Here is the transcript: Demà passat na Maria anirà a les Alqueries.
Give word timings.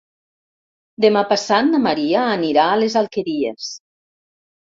Demà 1.03 1.21
passat 1.33 1.67
na 1.67 1.81
Maria 1.83 2.23
anirà 2.37 2.65
a 2.71 2.79
les 2.85 2.97
Alqueries. 3.05 3.67